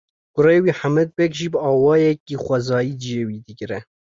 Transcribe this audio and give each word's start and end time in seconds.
Kurê 0.33 0.57
wî 0.63 0.71
Hemed 0.81 1.09
Beg 1.17 1.31
jî 1.39 1.47
bi 1.53 1.59
awayekî 1.69 2.35
xwezayî 2.45 2.93
ciyê 3.01 3.23
wî 3.27 3.37
digire. 3.47 3.79